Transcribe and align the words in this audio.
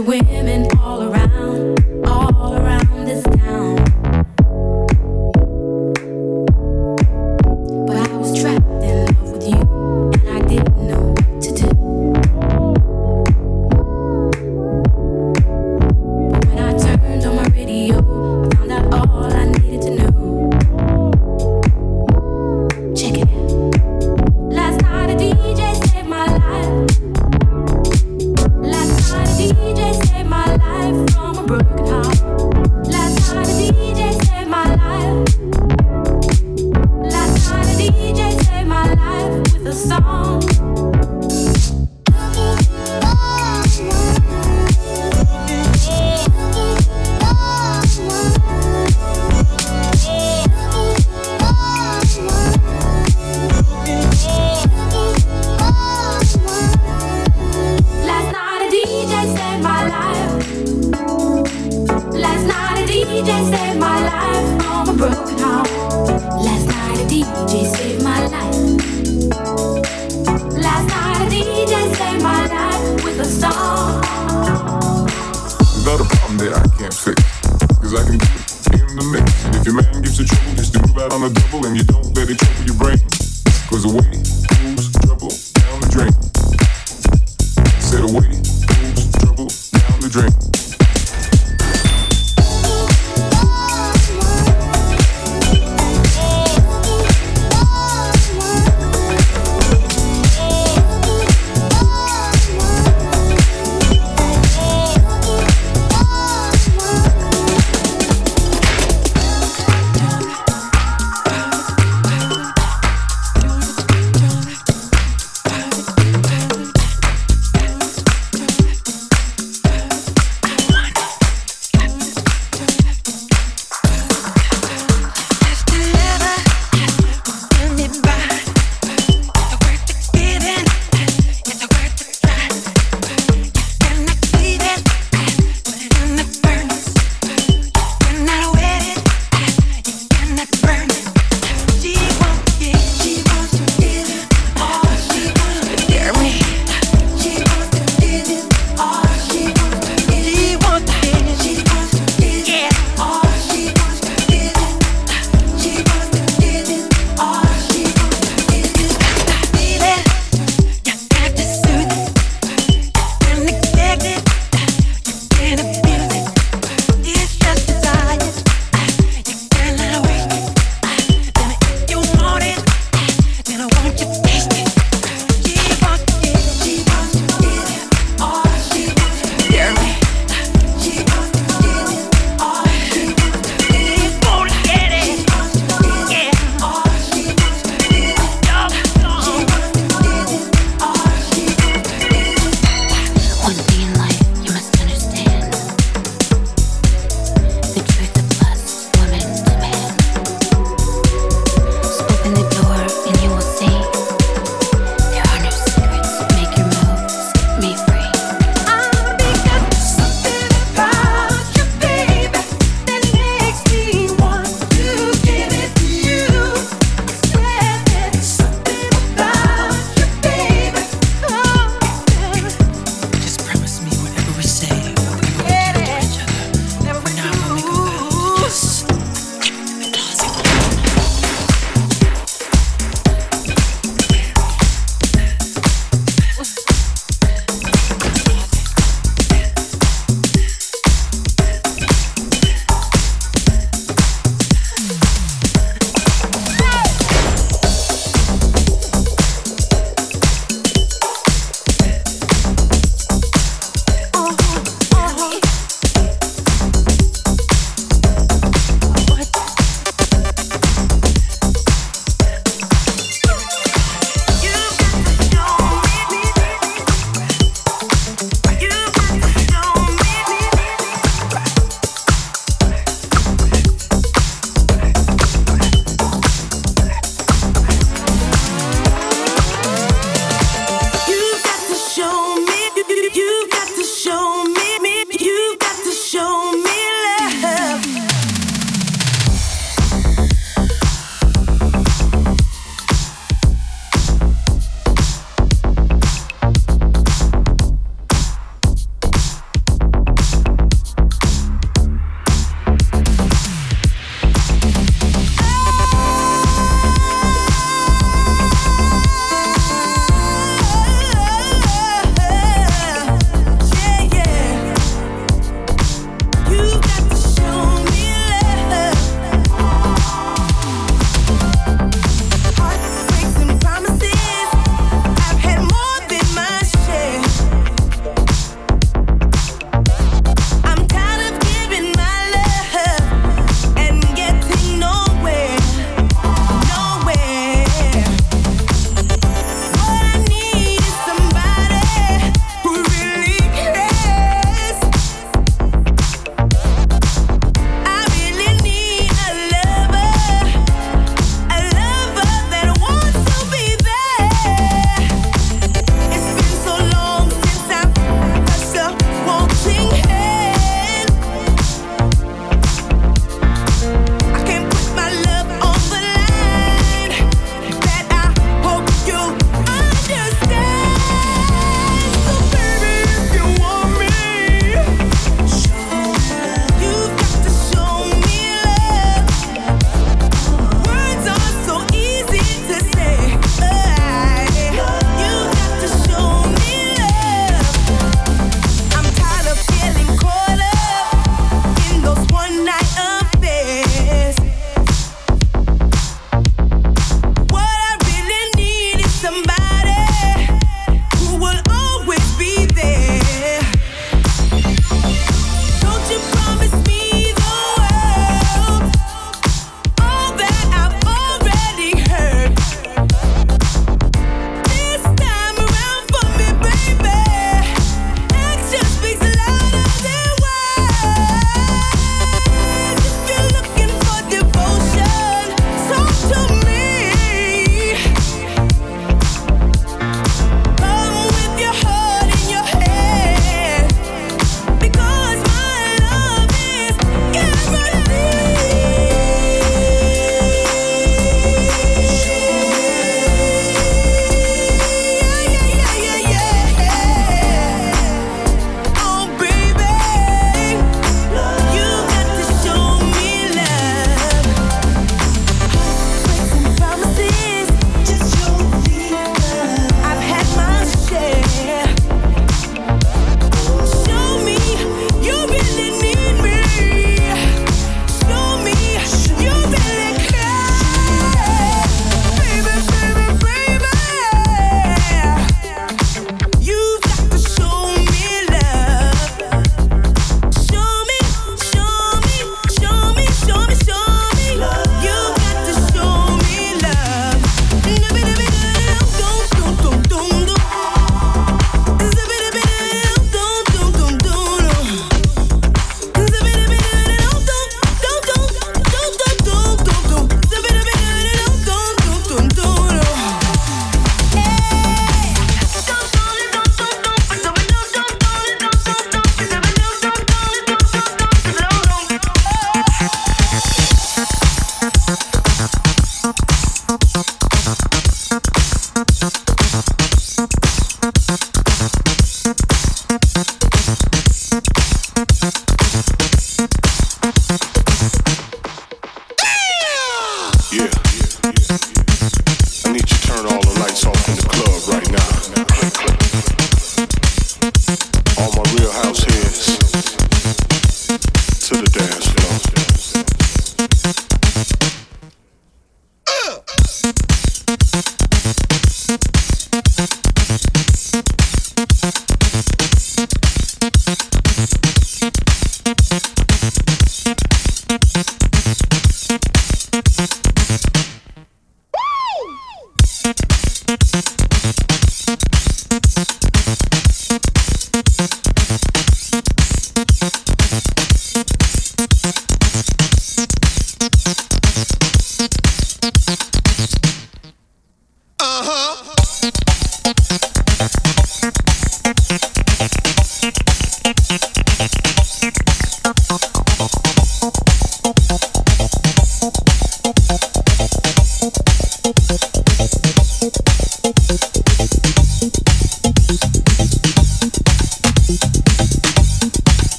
women 0.00 0.66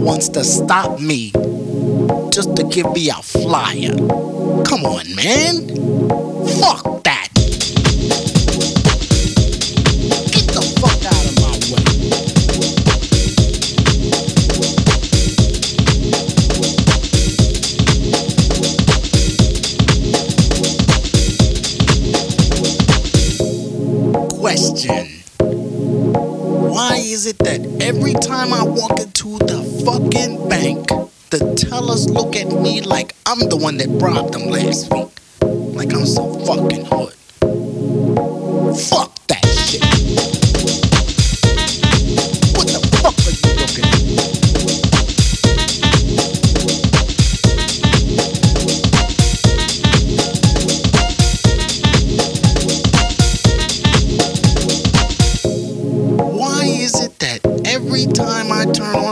wants 0.00 0.28
to 0.30 0.44
stop 0.44 1.00
me 1.00 1.30
just 2.30 2.56
to 2.56 2.64
give 2.70 2.90
me 2.92 3.10
a 3.10 3.14
flyer? 3.14 3.94
Come 4.64 4.84
on, 4.84 5.14
man. 5.14 5.89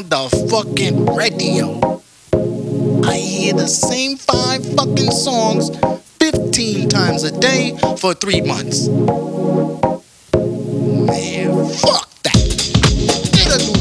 The 0.09 0.25
fucking 0.49 1.05
radio, 1.15 2.01
I 3.07 3.17
hear 3.19 3.53
the 3.53 3.67
same 3.69 4.17
five 4.17 4.65
fucking 4.75 5.11
songs 5.11 5.69
15 6.19 6.89
times 6.89 7.25
a 7.25 7.39
day 7.39 7.77
for 7.99 8.15
three 8.15 8.41
months? 8.41 8.89
Man, 8.89 9.13
fuck 11.75 12.09
that. 12.23 12.41
Get 13.37 13.53
a 13.53 13.59
new 13.59 13.77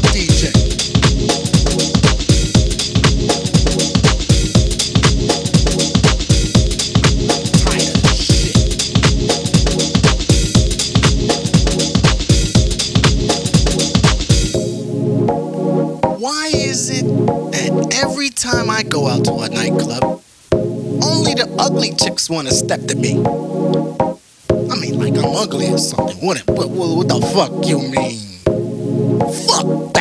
I 18.78 18.84
go 18.84 19.08
out 19.08 19.24
to 19.24 19.32
a 19.32 19.48
nightclub, 19.48 20.22
only 20.52 21.34
the 21.34 21.52
ugly 21.58 21.90
chicks 21.96 22.30
want 22.30 22.46
to 22.46 22.54
step 22.54 22.80
to 22.82 22.94
me? 22.94 23.18
I 24.70 24.76
mean, 24.78 25.00
like 25.00 25.16
I'm 25.16 25.34
ugly 25.34 25.72
or 25.72 25.78
something. 25.78 26.16
What, 26.24 26.46
what, 26.46 26.70
what, 26.70 27.08
the 27.08 27.20
fuck 27.34 27.66
you 27.66 27.78
mean? 27.78 28.38
Fuck 29.48 29.97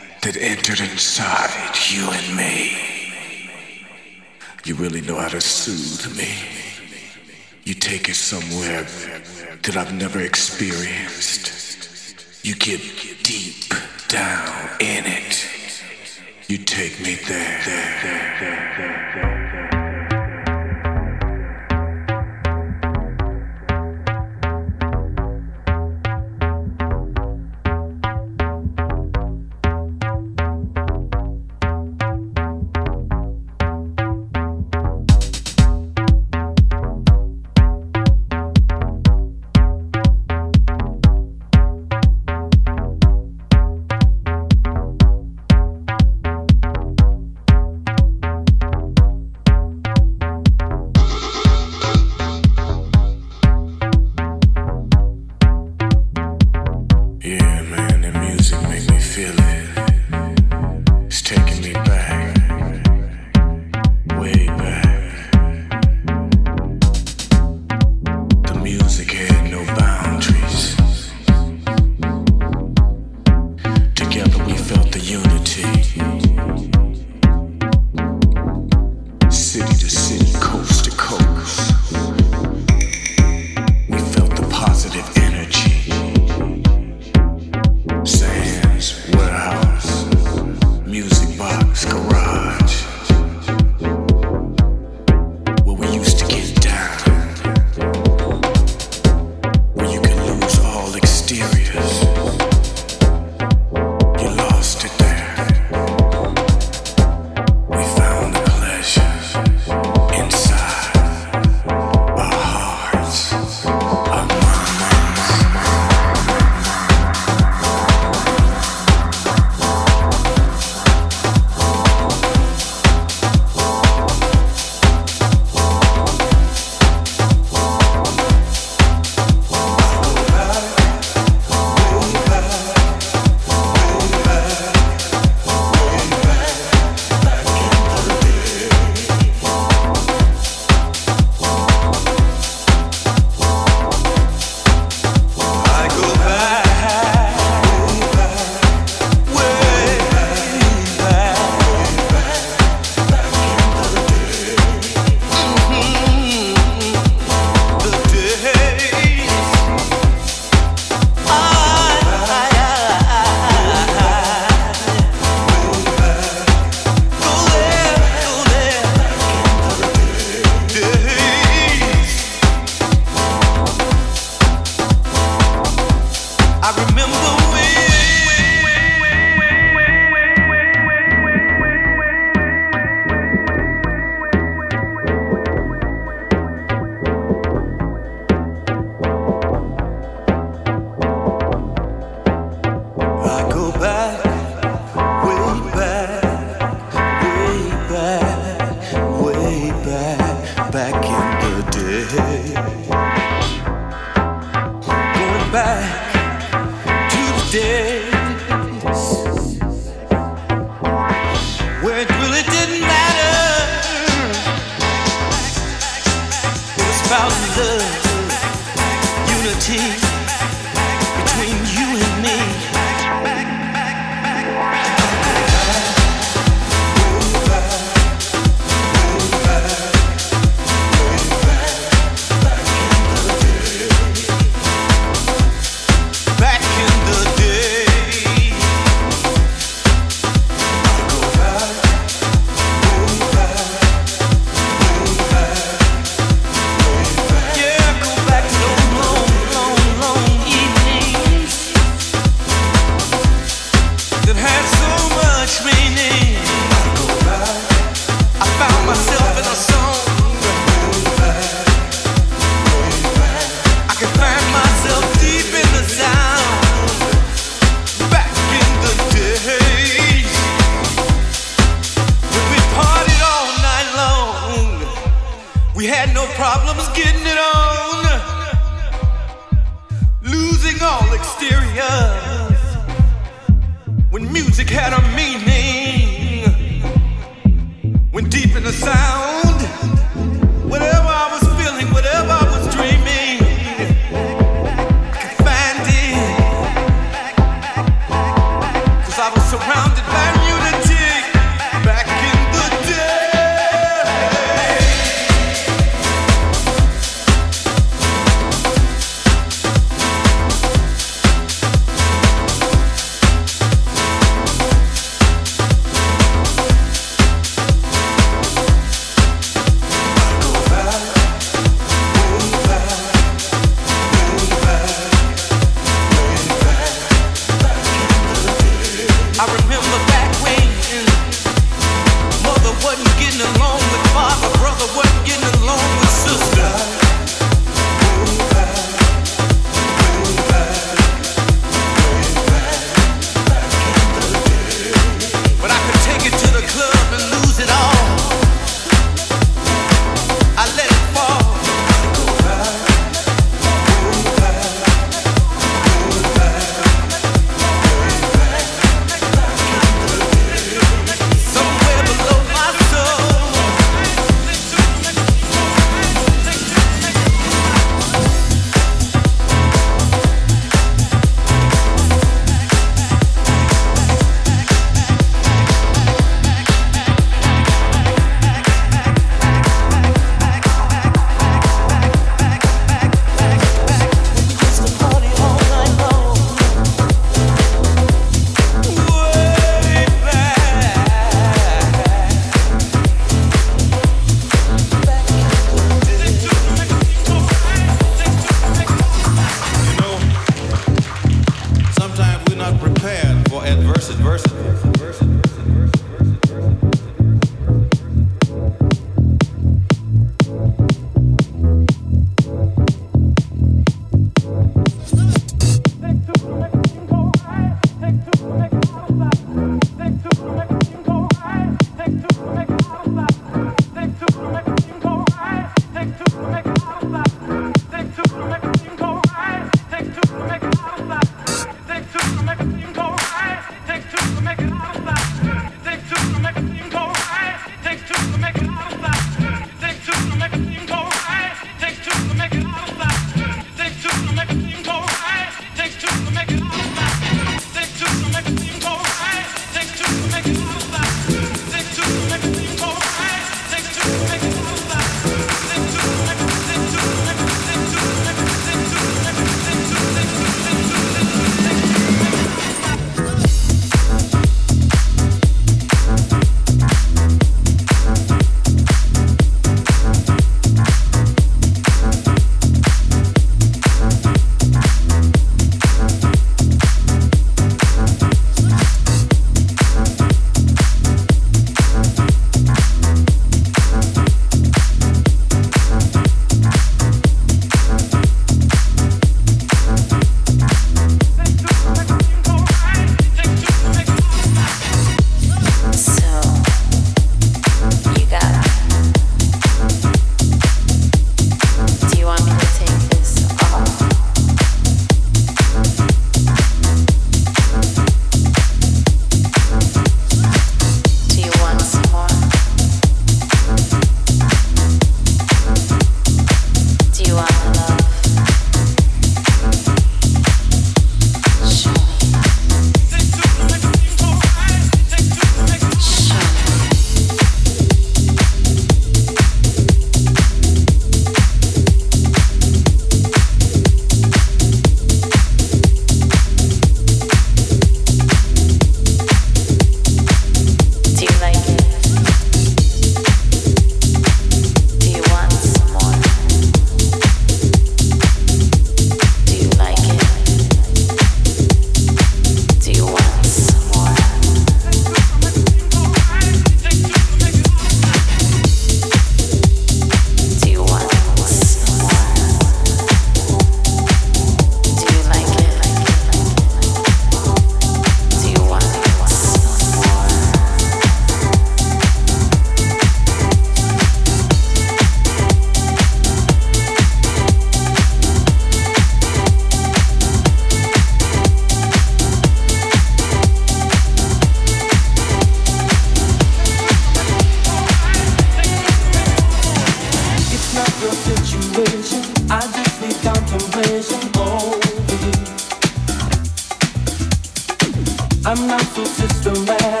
social 599.05 599.27
system 599.27 600.00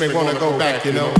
me 0.00 0.14
wanna 0.14 0.38
go 0.38 0.58
back, 0.58 0.84
you 0.84 0.92
know. 0.92 1.19